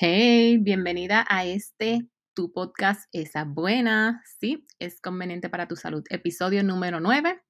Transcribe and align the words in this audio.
Hey, 0.00 0.58
bienvenida 0.58 1.26
a 1.28 1.44
este 1.44 2.06
tu 2.32 2.52
podcast 2.52 3.08
Esa 3.10 3.42
Buena. 3.42 4.22
Sí, 4.38 4.64
es 4.78 5.00
conveniente 5.00 5.48
para 5.48 5.66
tu 5.66 5.74
salud. 5.74 6.04
Episodio 6.08 6.62
número 6.62 7.00
9. 7.00 7.42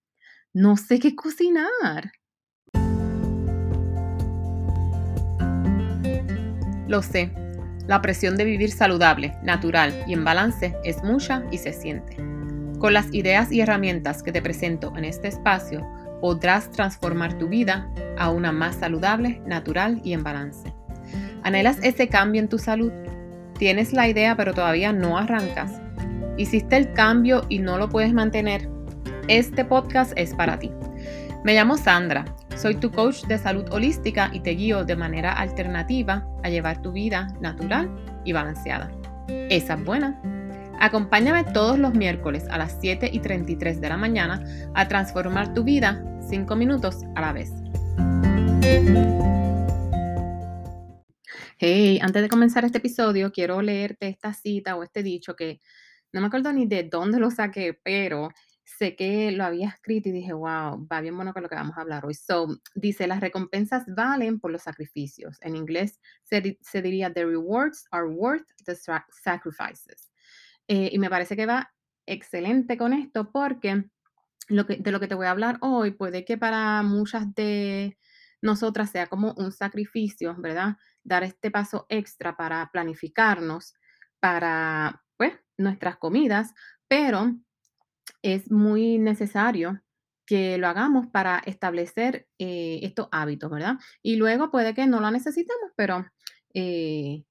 No 0.55 0.79
sé 0.79 0.99
qué 0.99 1.15
cocinar. 1.15 2.11
Lo 6.87 7.03
sé, 7.03 7.35
la 7.87 8.01
presión 8.01 8.39
de 8.39 8.47
vivir 8.47 8.71
saludable, 8.71 9.37
natural 9.43 9.93
y 10.07 10.15
en 10.15 10.25
balance 10.25 10.75
es 10.85 11.05
mucha 11.05 11.45
y 11.53 11.59
se 11.59 11.75
siente. 11.75 12.17
Con 12.79 12.95
las 12.95 13.13
ideas 13.13 13.53
y 13.53 13.61
herramientas 13.61 14.23
que 14.23 14.33
te 14.33 14.41
presento 14.41 14.97
en 14.97 15.05
este 15.05 15.29
espacio, 15.29 15.87
podrás 16.23 16.71
transformar 16.71 17.37
tu 17.37 17.49
vida 17.49 17.93
a 18.17 18.31
una 18.31 18.53
más 18.53 18.77
saludable, 18.77 19.43
natural 19.45 20.01
y 20.03 20.15
en 20.15 20.25
balance. 20.25 20.78
¿Anhelas 21.43 21.79
ese 21.83 22.09
cambio 22.09 22.41
en 22.41 22.49
tu 22.49 22.59
salud? 22.59 22.93
¿Tienes 23.59 23.93
la 23.93 24.09
idea 24.09 24.37
pero 24.37 24.55
todavía 24.55 24.93
no 24.93 25.19
arrancas? 25.19 25.81
¿Hiciste 26.37 26.77
el 26.77 26.93
cambio 26.93 27.45
y 27.49 27.59
no 27.59 27.79
lo 27.79 27.89
puedes 27.89 28.13
mantener? 28.13 28.69
Este 29.29 29.65
podcast 29.65 30.13
es 30.17 30.35
para 30.35 30.59
ti. 30.59 30.71
Me 31.45 31.55
llamo 31.55 31.77
Sandra, 31.77 32.25
soy 32.57 32.75
tu 32.75 32.91
coach 32.91 33.25
de 33.27 33.39
salud 33.39 33.65
holística 33.71 34.31
y 34.33 34.41
te 34.41 34.51
guío 34.51 34.85
de 34.85 34.97
manera 34.97 35.33
alternativa 35.33 36.27
a 36.43 36.49
llevar 36.49 36.83
tu 36.83 36.93
vida 36.93 37.29
natural 37.41 37.91
y 38.25 38.33
balanceada. 38.33 38.91
Esa 39.29 39.75
es 39.75 39.85
buena. 39.85 40.21
Acompáñame 40.81 41.45
todos 41.45 41.79
los 41.79 41.95
miércoles 41.95 42.47
a 42.51 42.59
las 42.59 42.77
7 42.81 43.11
y 43.13 43.19
33 43.21 43.81
de 43.81 43.89
la 43.89 43.97
mañana 43.97 44.45
a 44.75 44.89
transformar 44.89 45.55
tu 45.55 45.65
vida 45.65 46.03
5 46.29 46.57
minutos 46.57 47.05
a 47.15 47.21
la 47.21 47.33
vez. 47.33 47.53
Hey, 51.61 51.99
antes 52.01 52.23
de 52.23 52.29
comenzar 52.29 52.65
este 52.65 52.79
episodio, 52.79 53.33
quiero 53.33 53.61
leerte 53.63 54.07
esta 54.07 54.33
cita 54.33 54.77
o 54.77 54.85
este 54.85 55.03
dicho 55.03 55.35
que 55.35 55.61
no 56.13 56.21
me 56.21 56.29
acuerdo 56.29 56.53
ni 56.53 56.67
de 56.67 56.85
dónde 56.85 57.19
lo 57.19 57.33
saqué, 57.33 57.77
pero 57.83 58.29
sé 58.63 58.95
que 58.95 59.33
lo 59.33 59.43
había 59.43 59.71
escrito 59.71 60.09
y 60.09 60.13
dije, 60.13 60.33
wow, 60.33 60.87
va 60.87 61.01
bien 61.01 61.17
bueno 61.17 61.33
con 61.33 61.43
lo 61.43 61.49
que 61.49 61.57
vamos 61.57 61.77
a 61.77 61.81
hablar 61.81 62.07
hoy. 62.07 62.15
So, 62.15 62.47
dice, 62.77 63.09
las 63.09 63.19
recompensas 63.21 63.83
valen 63.89 64.39
por 64.39 64.53
los 64.53 64.63
sacrificios. 64.63 65.37
En 65.41 65.57
inglés 65.57 65.99
se, 66.23 66.41
diría, 66.81 67.13
the 67.13 67.25
rewards 67.25 67.87
are 67.91 68.07
worth 68.07 68.47
the 68.65 68.77
sacrifices. 68.77 70.13
Eh, 70.69 70.91
y 70.93 70.99
me 71.01 71.11
parece 71.11 71.35
que 71.35 71.47
va 71.47 71.75
excelente 72.07 72.79
con 72.79 72.93
esto 72.93 73.33
porque 73.33 73.85
de 74.49 74.93
lo 74.93 75.01
que 75.01 75.09
te 75.09 75.15
voy 75.17 75.27
a 75.27 75.33
hablar 75.33 75.59
hoy 75.61 75.91
puede 75.91 76.25
que 76.25 76.39
para 76.39 76.85
muchas 76.85 77.35
de 77.35 77.99
nosotras 78.41 78.91
sea 78.91 79.07
como 79.09 79.35
un 79.37 79.53
sacrificio, 79.53 80.37
¿verdad? 80.39 80.77
Dar 81.09 81.25
este 81.25 81.51
paso 81.51 81.87
extra 81.89 82.37
para 82.37 82.71
planificarnos 82.73 83.75
para, 84.21 85.03
pues, 85.17 85.35
nuestras 85.57 85.97
comidas, 85.97 86.55
pero 86.89 87.35
es 88.23 88.51
muy 88.51 88.99
necesario 88.99 89.81
que 90.27 90.59
lo 90.59 90.69
hagamos 90.69 91.07
para 91.07 91.39
establecer 91.47 92.29
eh, 92.39 92.81
estos 92.83 93.09
hábitos, 93.13 93.51
¿verdad? 93.51 93.77
Y 94.03 94.17
luego 94.17 94.51
puede 94.51 94.75
que 94.75 94.87
no 94.87 95.01
lo 95.01 95.11
necesitemos, 95.11 95.73
pero 95.75 96.07
eh, 96.53 97.25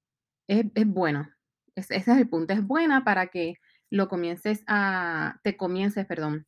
es, 0.48 0.66
bueno. 0.88 1.30
ese 1.76 1.96
es 1.96 2.08
el 2.08 2.28
punto. 2.28 2.54
Es 2.54 2.66
buena 2.66 3.04
para 3.04 3.28
que 3.28 3.56
lo 3.92 4.08
comiences 4.10 4.64
a, 4.68 5.40
te 5.44 5.56
comiences, 5.58 6.06
perdón, 6.08 6.48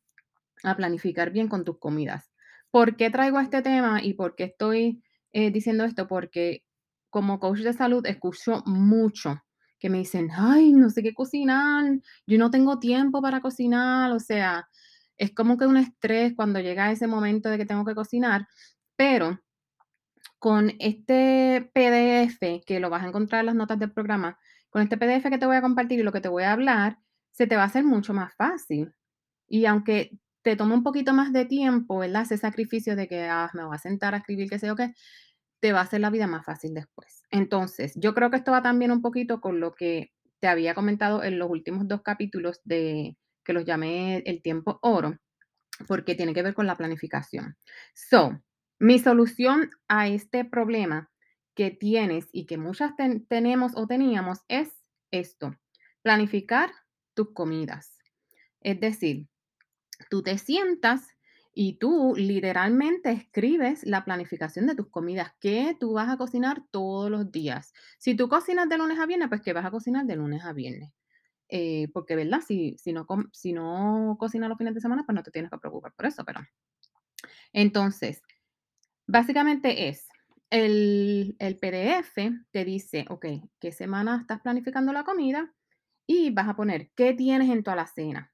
a 0.64 0.76
planificar 0.76 1.30
bien 1.30 1.48
con 1.48 1.64
tus 1.64 1.78
comidas. 1.78 2.30
¿Por 2.70 2.96
qué 2.96 3.10
traigo 3.10 3.40
este 3.40 3.62
tema 3.62 4.02
y 4.02 4.14
por 4.14 4.34
qué 4.34 4.44
estoy 4.44 5.02
eh, 5.32 5.50
diciendo 5.50 5.84
esto? 5.84 6.08
Porque 6.08 6.64
como 7.10 7.40
coach 7.40 7.60
de 7.60 7.72
salud 7.72 8.06
escucho 8.06 8.62
mucho 8.66 9.42
que 9.78 9.90
me 9.90 9.98
dicen, 9.98 10.28
ay, 10.32 10.72
no 10.72 10.90
sé 10.90 11.02
qué 11.02 11.14
cocinar, 11.14 11.84
yo 12.26 12.38
no 12.38 12.50
tengo 12.50 12.78
tiempo 12.78 13.22
para 13.22 13.40
cocinar, 13.40 14.12
o 14.12 14.20
sea, 14.20 14.68
es 15.16 15.34
como 15.34 15.56
que 15.56 15.66
un 15.66 15.78
estrés 15.78 16.34
cuando 16.36 16.60
llega 16.60 16.92
ese 16.92 17.06
momento 17.06 17.48
de 17.48 17.58
que 17.58 17.66
tengo 17.66 17.84
que 17.84 17.94
cocinar, 17.94 18.46
pero 18.96 19.40
con 20.38 20.72
este 20.78 21.70
PDF 21.74 22.62
que 22.66 22.80
lo 22.80 22.90
vas 22.90 23.04
a 23.04 23.08
encontrar 23.08 23.40
en 23.40 23.46
las 23.46 23.54
notas 23.54 23.78
del 23.78 23.92
programa, 23.92 24.38
con 24.70 24.82
este 24.82 24.96
PDF 24.96 25.28
que 25.30 25.38
te 25.38 25.46
voy 25.46 25.56
a 25.56 25.62
compartir 25.62 26.00
y 26.00 26.02
lo 26.02 26.12
que 26.12 26.20
te 26.20 26.28
voy 26.28 26.44
a 26.44 26.52
hablar, 26.52 26.98
se 27.32 27.46
te 27.46 27.56
va 27.56 27.62
a 27.62 27.66
hacer 27.66 27.84
mucho 27.84 28.14
más 28.14 28.34
fácil. 28.34 28.92
Y 29.48 29.66
aunque 29.66 30.18
te 30.42 30.56
toma 30.56 30.74
un 30.74 30.82
poquito 30.82 31.12
más 31.12 31.32
de 31.32 31.44
tiempo, 31.44 31.98
¿verdad? 31.98 32.22
Ese 32.22 32.38
sacrificio 32.38 32.96
de 32.96 33.08
que 33.08 33.24
ah, 33.28 33.50
me 33.54 33.64
voy 33.64 33.74
a 33.74 33.78
sentar 33.78 34.14
a 34.14 34.18
escribir, 34.18 34.48
qué 34.48 34.58
sé 34.58 34.68
yo 34.68 34.76
qué, 34.76 34.94
te 35.60 35.72
va 35.72 35.80
a 35.80 35.82
hacer 35.82 36.00
la 36.00 36.10
vida 36.10 36.26
más 36.26 36.44
fácil 36.44 36.74
después. 36.74 37.22
Entonces, 37.30 37.92
yo 37.96 38.14
creo 38.14 38.30
que 38.30 38.36
esto 38.36 38.52
va 38.52 38.62
también 38.62 38.90
un 38.90 39.02
poquito 39.02 39.40
con 39.40 39.60
lo 39.60 39.74
que 39.74 40.12
te 40.40 40.48
había 40.48 40.74
comentado 40.74 41.22
en 41.22 41.38
los 41.38 41.50
últimos 41.50 41.86
dos 41.86 42.02
capítulos 42.02 42.60
de 42.64 43.16
que 43.44 43.52
los 43.52 43.64
llamé 43.64 44.18
el 44.26 44.42
tiempo 44.42 44.78
oro, 44.82 45.18
porque 45.86 46.14
tiene 46.14 46.34
que 46.34 46.42
ver 46.42 46.54
con 46.54 46.66
la 46.66 46.76
planificación. 46.76 47.56
So, 47.94 48.40
mi 48.78 48.98
solución 48.98 49.70
a 49.88 50.08
este 50.08 50.44
problema 50.44 51.10
que 51.54 51.70
tienes 51.70 52.28
y 52.32 52.46
que 52.46 52.56
muchas 52.56 52.92
tenemos 53.28 53.72
o 53.76 53.86
teníamos 53.86 54.40
es 54.48 54.70
esto, 55.10 55.54
planificar 56.02 56.70
tus 57.14 57.32
comidas. 57.34 57.98
Es 58.62 58.80
decir, 58.80 59.28
tú 60.08 60.22
te 60.22 60.38
sientas 60.38 61.06
y 61.52 61.78
tú 61.78 62.14
literalmente 62.16 63.10
escribes 63.10 63.84
la 63.84 64.04
planificación 64.04 64.66
de 64.66 64.74
tus 64.74 64.88
comidas, 64.88 65.32
que 65.40 65.76
tú 65.78 65.94
vas 65.94 66.08
a 66.08 66.16
cocinar 66.16 66.62
todos 66.70 67.10
los 67.10 67.32
días. 67.32 67.72
Si 67.98 68.14
tú 68.14 68.28
cocinas 68.28 68.68
de 68.68 68.78
lunes 68.78 68.98
a 68.98 69.06
viernes, 69.06 69.28
pues 69.28 69.42
que 69.42 69.52
vas 69.52 69.64
a 69.64 69.70
cocinar 69.70 70.06
de 70.06 70.16
lunes 70.16 70.44
a 70.44 70.52
viernes. 70.52 70.92
Eh, 71.48 71.88
porque, 71.92 72.14
¿verdad? 72.14 72.40
Si, 72.46 72.76
si, 72.78 72.92
no, 72.92 73.06
si 73.32 73.52
no 73.52 74.16
cocinas 74.18 74.48
los 74.48 74.58
fines 74.58 74.74
de 74.74 74.80
semana, 74.80 75.04
pues 75.04 75.14
no 75.14 75.22
te 75.22 75.32
tienes 75.32 75.50
que 75.50 75.58
preocupar 75.58 75.92
por 75.92 76.06
eso, 76.06 76.24
pero... 76.24 76.40
Entonces, 77.52 78.22
básicamente 79.06 79.88
es, 79.88 80.06
el, 80.50 81.36
el 81.40 81.58
PDF 81.58 82.16
te 82.52 82.64
dice, 82.64 83.06
ok, 83.08 83.26
¿qué 83.58 83.72
semana 83.72 84.18
estás 84.20 84.40
planificando 84.40 84.92
la 84.92 85.04
comida? 85.04 85.52
Y 86.06 86.30
vas 86.30 86.48
a 86.48 86.54
poner, 86.54 86.90
¿qué 86.94 87.14
tienes 87.14 87.50
en 87.50 87.64
tu 87.64 87.70
alacena? 87.70 88.32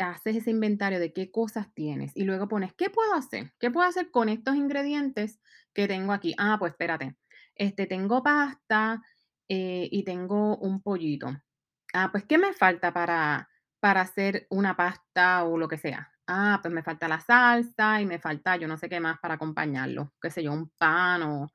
Haces 0.00 0.36
ese 0.36 0.50
inventario 0.50 1.00
de 1.00 1.12
qué 1.12 1.30
cosas 1.30 1.72
tienes 1.74 2.12
y 2.14 2.24
luego 2.24 2.48
pones, 2.48 2.72
¿qué 2.74 2.90
puedo 2.90 3.14
hacer? 3.14 3.52
¿Qué 3.58 3.70
puedo 3.70 3.88
hacer 3.88 4.10
con 4.10 4.28
estos 4.28 4.56
ingredientes 4.56 5.40
que 5.74 5.88
tengo 5.88 6.12
aquí? 6.12 6.34
Ah, 6.38 6.56
pues 6.58 6.72
espérate, 6.72 7.16
este, 7.54 7.86
tengo 7.86 8.22
pasta 8.22 9.02
eh, 9.48 9.88
y 9.90 10.04
tengo 10.04 10.56
un 10.58 10.82
pollito. 10.82 11.28
Ah, 11.94 12.10
pues 12.12 12.24
¿qué 12.24 12.38
me 12.38 12.52
falta 12.52 12.92
para, 12.92 13.48
para 13.80 14.02
hacer 14.02 14.46
una 14.50 14.76
pasta 14.76 15.44
o 15.44 15.58
lo 15.58 15.68
que 15.68 15.78
sea? 15.78 16.12
Ah, 16.26 16.58
pues 16.62 16.72
me 16.74 16.82
falta 16.82 17.08
la 17.08 17.20
salsa 17.20 18.00
y 18.02 18.06
me 18.06 18.18
falta 18.18 18.56
yo 18.56 18.68
no 18.68 18.76
sé 18.76 18.88
qué 18.88 19.00
más 19.00 19.18
para 19.20 19.34
acompañarlo, 19.34 20.12
qué 20.20 20.30
sé 20.30 20.42
yo, 20.42 20.52
un 20.52 20.70
pan 20.78 21.22
o, 21.22 21.48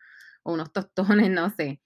o 0.44 0.54
unos 0.54 0.74
tostones, 0.74 1.30
no 1.32 1.50
sé 1.52 1.83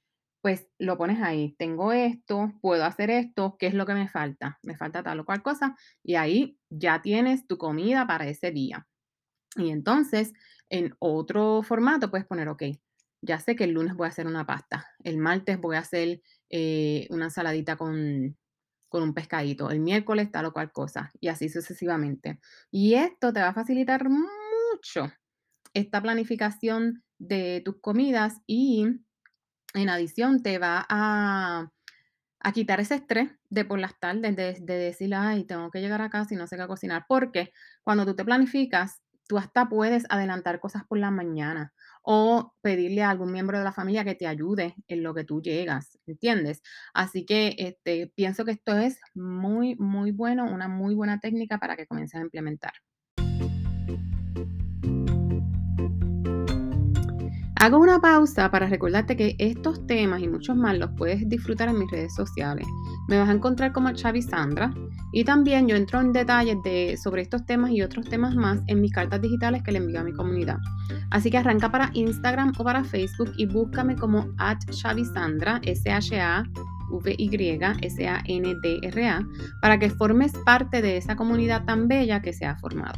pues 0.47 0.69
lo 0.79 0.97
pones 0.97 1.21
ahí, 1.21 1.57
tengo 1.59 1.91
esto, 1.91 2.53
puedo 2.61 2.85
hacer 2.85 3.09
esto, 3.09 3.57
¿qué 3.59 3.67
es 3.67 3.73
lo 3.73 3.85
que 3.85 3.93
me 3.93 4.07
falta? 4.07 4.59
Me 4.63 4.77
falta 4.77 5.03
tal 5.03 5.19
o 5.19 5.25
cual 5.25 5.43
cosa 5.43 5.75
y 6.03 6.15
ahí 6.15 6.57
ya 6.69 7.01
tienes 7.01 7.45
tu 7.47 7.57
comida 7.57 8.07
para 8.07 8.29
ese 8.29 8.51
día. 8.51 8.87
Y 9.57 9.71
entonces, 9.71 10.31
en 10.69 10.95
otro 10.99 11.63
formato 11.63 12.09
puedes 12.09 12.25
poner, 12.25 12.47
ok, 12.47 12.63
ya 13.21 13.41
sé 13.41 13.57
que 13.57 13.65
el 13.65 13.71
lunes 13.71 13.93
voy 13.95 14.05
a 14.05 14.09
hacer 14.09 14.25
una 14.25 14.45
pasta, 14.45 14.87
el 15.03 15.17
martes 15.17 15.59
voy 15.59 15.75
a 15.75 15.79
hacer 15.79 16.21
eh, 16.49 17.07
una 17.09 17.25
ensaladita 17.25 17.75
con, 17.75 18.37
con 18.87 19.03
un 19.03 19.13
pescadito, 19.13 19.69
el 19.69 19.81
miércoles 19.81 20.31
tal 20.31 20.45
o 20.45 20.53
cual 20.53 20.71
cosa, 20.71 21.11
y 21.19 21.27
así 21.27 21.49
sucesivamente. 21.49 22.39
Y 22.71 22.93
esto 22.93 23.33
te 23.33 23.41
va 23.41 23.49
a 23.49 23.53
facilitar 23.53 24.07
mucho 24.09 25.11
esta 25.73 26.01
planificación 26.01 27.03
de 27.17 27.61
tus 27.65 27.81
comidas 27.81 28.39
y 28.47 29.01
en 29.73 29.89
adición, 29.89 30.41
te 30.43 30.57
va 30.57 30.85
a, 30.89 31.71
quitar 32.53 32.79
ese 32.79 32.95
estrés 32.95 33.29
de 33.49 33.65
por 33.65 33.77
las 33.79 33.99
tardes, 33.99 34.35
de, 34.35 34.53
de, 34.61 34.73
decir, 34.75 35.13
ay, 35.13 35.43
tengo 35.43 35.69
que 35.69 35.81
llegar 35.81 36.01
a 36.01 36.09
casa 36.09 36.33
y 36.33 36.37
no 36.37 36.47
sé 36.47 36.57
qué 36.57 36.65
cocinar. 36.67 37.05
Porque 37.07 37.51
cuando 37.83 38.05
tú 38.05 38.15
te 38.15 38.23
planificas, 38.23 39.01
tú 39.27 39.37
hasta 39.37 39.69
puedes 39.69 40.05
adelantar 40.09 40.59
cosas 40.59 40.83
por 40.85 40.97
la 40.97 41.11
mañana 41.11 41.73
o 42.01 42.53
pedirle 42.61 43.03
a 43.03 43.09
algún 43.09 43.31
miembro 43.33 43.57
de 43.57 43.65
la 43.65 43.73
familia 43.73 44.05
que 44.05 44.15
te 44.15 44.27
ayude 44.27 44.75
en 44.87 45.03
lo 45.03 45.13
que 45.13 45.25
tú 45.25 45.41
llegas, 45.41 45.99
¿entiendes? 46.05 46.61
Así 46.93 47.25
que 47.25 47.55
este, 47.57 48.07
pienso 48.15 48.45
que 48.45 48.51
esto 48.51 48.77
es 48.77 48.99
muy, 49.13 49.75
muy 49.75 50.11
bueno, 50.11 50.45
una 50.45 50.69
muy 50.69 50.95
buena 50.95 51.19
técnica 51.19 51.57
para 51.57 51.75
que 51.75 51.85
comiences 51.85 52.19
a 52.19 52.23
implementar. 52.23 52.73
Hago 57.67 57.79
una 57.79 57.99
pausa 57.99 58.49
para 58.49 58.67
recordarte 58.67 59.17
que 59.17 59.35
estos 59.39 59.85
temas 59.87 60.21
y 60.21 60.29
muchos 60.29 60.55
más 60.55 60.77
los 60.77 60.89
puedes 60.91 61.27
disfrutar 61.27 61.67
en 61.67 61.79
mis 61.79 61.91
redes 61.91 62.15
sociales. 62.15 62.65
Me 63.09 63.17
vas 63.17 63.27
a 63.27 63.33
encontrar 63.33 63.73
como 63.73 63.91
Chavi 63.91 64.21
Sandra 64.21 64.73
y 65.11 65.25
también 65.25 65.67
yo 65.67 65.75
entro 65.75 65.99
en 65.99 66.13
detalles 66.13 66.55
de, 66.63 66.95
sobre 66.95 67.23
estos 67.23 67.45
temas 67.45 67.71
y 67.71 67.81
otros 67.81 68.07
temas 68.07 68.35
más 68.35 68.61
en 68.67 68.79
mis 68.79 68.93
cartas 68.93 69.21
digitales 69.21 69.63
que 69.63 69.73
le 69.73 69.79
envío 69.79 69.99
a 69.99 70.05
mi 70.05 70.13
comunidad. 70.13 70.59
Así 71.11 71.29
que 71.29 71.39
arranca 71.39 71.69
para 71.69 71.91
Instagram 71.93 72.53
o 72.57 72.63
para 72.63 72.85
Facebook 72.85 73.33
y 73.35 73.47
búscame 73.47 73.97
como 73.97 74.29
at 74.37 74.59
Sandra, 74.71 75.59
S-H-A 75.61 76.45
V-Y-S-A-N-D-R-A, 76.89 77.67
para 79.61 79.77
que 79.77 79.89
formes 79.89 80.31
parte 80.45 80.81
de 80.81 80.95
esa 80.95 81.17
comunidad 81.17 81.65
tan 81.65 81.89
bella 81.89 82.21
que 82.21 82.31
se 82.31 82.45
ha 82.45 82.55
formado. 82.55 82.97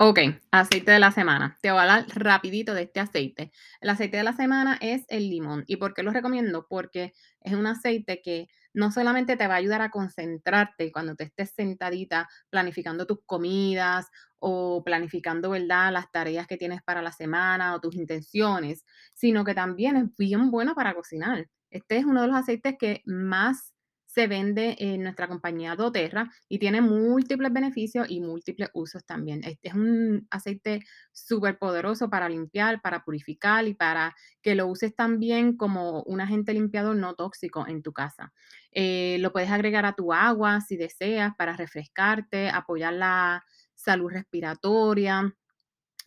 Ok, 0.00 0.20
aceite 0.52 0.92
de 0.92 1.00
la 1.00 1.10
semana. 1.10 1.58
Te 1.60 1.72
voy 1.72 1.78
a 1.80 1.82
hablar 1.82 2.06
rapidito 2.14 2.72
de 2.72 2.82
este 2.82 3.00
aceite. 3.00 3.50
El 3.80 3.90
aceite 3.90 4.16
de 4.16 4.22
la 4.22 4.32
semana 4.32 4.78
es 4.80 5.04
el 5.08 5.28
limón. 5.28 5.64
¿Y 5.66 5.74
por 5.76 5.92
qué 5.92 6.04
lo 6.04 6.12
recomiendo? 6.12 6.66
Porque 6.68 7.14
es 7.40 7.54
un 7.54 7.66
aceite 7.66 8.20
que 8.22 8.46
no 8.72 8.92
solamente 8.92 9.36
te 9.36 9.48
va 9.48 9.54
a 9.54 9.56
ayudar 9.56 9.82
a 9.82 9.90
concentrarte 9.90 10.92
cuando 10.92 11.16
te 11.16 11.24
estés 11.24 11.50
sentadita 11.50 12.28
planificando 12.48 13.06
tus 13.06 13.18
comidas 13.26 14.06
o 14.38 14.84
planificando, 14.84 15.50
¿verdad?, 15.50 15.92
las 15.92 16.12
tareas 16.12 16.46
que 16.46 16.56
tienes 16.56 16.80
para 16.84 17.02
la 17.02 17.10
semana 17.10 17.74
o 17.74 17.80
tus 17.80 17.96
intenciones, 17.96 18.84
sino 19.14 19.44
que 19.44 19.54
también 19.54 19.96
es 19.96 20.04
bien 20.16 20.52
bueno 20.52 20.76
para 20.76 20.94
cocinar. 20.94 21.48
Este 21.70 21.96
es 21.96 22.04
uno 22.04 22.22
de 22.22 22.28
los 22.28 22.36
aceites 22.36 22.76
que 22.78 23.02
más 23.04 23.74
se 24.08 24.26
vende 24.26 24.74
en 24.78 25.02
nuestra 25.02 25.28
compañía 25.28 25.76
doTERRA 25.76 26.30
y 26.48 26.58
tiene 26.58 26.80
múltiples 26.80 27.52
beneficios 27.52 28.06
y 28.08 28.20
múltiples 28.20 28.70
usos 28.72 29.04
también. 29.04 29.44
Este 29.44 29.68
es 29.68 29.74
un 29.74 30.26
aceite 30.30 30.80
súper 31.12 31.58
poderoso 31.58 32.08
para 32.08 32.26
limpiar, 32.28 32.80
para 32.80 33.04
purificar 33.04 33.68
y 33.68 33.74
para 33.74 34.16
que 34.40 34.54
lo 34.54 34.66
uses 34.66 34.96
también 34.96 35.58
como 35.58 36.02
un 36.04 36.22
agente 36.22 36.54
limpiador 36.54 36.96
no 36.96 37.14
tóxico 37.14 37.66
en 37.68 37.82
tu 37.82 37.92
casa. 37.92 38.32
Eh, 38.72 39.18
lo 39.20 39.30
puedes 39.30 39.50
agregar 39.50 39.84
a 39.84 39.92
tu 39.92 40.12
agua 40.14 40.62
si 40.62 40.78
deseas 40.78 41.34
para 41.36 41.54
refrescarte, 41.54 42.48
apoyar 42.48 42.94
la 42.94 43.44
salud 43.74 44.10
respiratoria. 44.10 45.34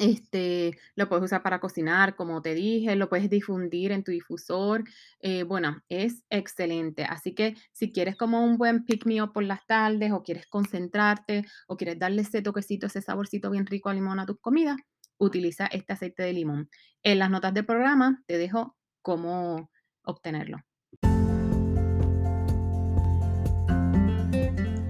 Este, 0.02 0.80
lo 0.96 1.08
puedes 1.08 1.26
usar 1.26 1.44
para 1.44 1.60
cocinar, 1.60 2.16
como 2.16 2.42
te 2.42 2.56
dije, 2.56 2.96
lo 2.96 3.08
puedes 3.08 3.30
difundir 3.30 3.92
en 3.92 4.04
tu 4.04 4.10
difusor. 4.10 4.84
Eh, 5.20 5.44
bueno, 5.44 5.84
es 5.90 6.24
excelente. 6.32 7.04
Así 7.04 7.36
que 7.36 7.56
si 7.72 7.92
quieres 7.92 8.16
como 8.16 8.44
un 8.44 8.58
buen 8.58 8.84
pick 8.84 9.06
me 9.06 9.22
up 9.22 9.32
por 9.32 9.44
las 9.44 9.64
tardes 9.68 10.12
o 10.12 10.24
quieres 10.24 10.48
concentrarte 10.48 11.46
o 11.68 11.78
quieres 11.78 12.00
darle 12.00 12.24
ese 12.24 12.42
toquecito, 12.42 12.88
ese 12.88 13.04
saborcito 13.04 13.52
bien 13.52 13.68
rico 13.68 13.90
a 13.90 13.94
limón 13.94 14.20
a 14.20 14.26
tus 14.26 14.40
comidas, 14.40 14.78
utiliza 15.20 15.68
este 15.68 15.94
aceite 15.94 16.24
de 16.24 16.34
limón. 16.34 16.68
En 17.04 17.20
las 17.20 17.30
notas 17.30 17.54
del 17.54 17.68
programa 17.68 18.24
te 18.26 18.40
dejo 18.40 18.76
cómo 19.04 19.70
obtenerlo. 20.02 20.58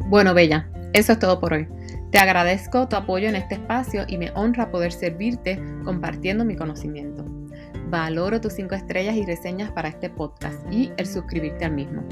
Bueno, 0.07 0.33
Bella, 0.33 0.71
eso 0.93 1.11
es 1.11 1.19
todo 1.19 1.37
por 1.41 1.51
hoy. 1.51 1.67
Te 2.11 2.19
agradezco 2.19 2.89
tu 2.89 2.97
apoyo 2.97 3.29
en 3.29 3.37
este 3.37 3.55
espacio 3.55 4.03
y 4.05 4.17
me 4.17 4.31
honra 4.31 4.69
poder 4.69 4.91
servirte 4.91 5.63
compartiendo 5.85 6.43
mi 6.43 6.57
conocimiento. 6.57 7.23
Valoro 7.87 8.41
tus 8.41 8.51
5 8.53 8.75
estrellas 8.75 9.15
y 9.15 9.25
reseñas 9.25 9.71
para 9.71 9.87
este 9.87 10.09
podcast 10.09 10.59
y 10.69 10.91
el 10.97 11.07
suscribirte 11.07 11.63
al 11.63 11.71
mismo. 11.71 12.03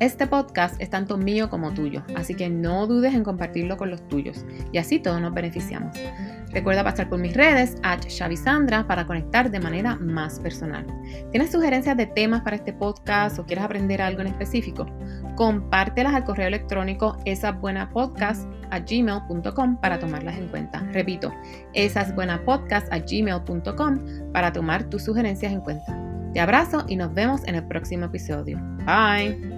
Este 0.00 0.26
podcast 0.28 0.80
es 0.80 0.90
tanto 0.90 1.18
mío 1.18 1.50
como 1.50 1.74
tuyo, 1.74 2.04
así 2.14 2.34
que 2.34 2.48
no 2.48 2.86
dudes 2.86 3.12
en 3.14 3.24
compartirlo 3.24 3.76
con 3.76 3.90
los 3.90 4.06
tuyos 4.06 4.44
y 4.70 4.78
así 4.78 5.00
todos 5.00 5.20
nos 5.20 5.34
beneficiamos. 5.34 5.96
Recuerda 6.52 6.84
pasar 6.84 7.08
por 7.08 7.18
mis 7.18 7.34
redes, 7.34 7.74
at 7.82 8.06
Sandra, 8.08 8.86
para 8.86 9.08
conectar 9.08 9.50
de 9.50 9.58
manera 9.58 9.96
más 9.96 10.38
personal. 10.38 10.86
¿Tienes 11.32 11.50
sugerencias 11.50 11.96
de 11.96 12.06
temas 12.06 12.42
para 12.42 12.54
este 12.56 12.72
podcast 12.72 13.40
o 13.40 13.44
quieres 13.44 13.64
aprender 13.64 14.00
algo 14.00 14.20
en 14.20 14.28
específico? 14.28 14.86
Compártelas 15.34 16.14
al 16.14 16.22
correo 16.24 16.46
electrónico 16.46 17.16
esasbuenapodcast.gmail.com 17.24 19.80
para 19.80 19.98
tomarlas 19.98 20.38
en 20.38 20.46
cuenta. 20.46 20.78
Repito, 20.92 21.34
esasbuenapodcast.gmail.com 21.74 23.98
para 24.32 24.52
tomar 24.52 24.84
tus 24.84 25.02
sugerencias 25.02 25.52
en 25.52 25.60
cuenta. 25.60 26.04
Te 26.32 26.40
abrazo 26.40 26.84
y 26.86 26.94
nos 26.96 27.12
vemos 27.14 27.42
en 27.46 27.56
el 27.56 27.66
próximo 27.66 28.04
episodio. 28.06 28.58
Bye. 28.84 29.57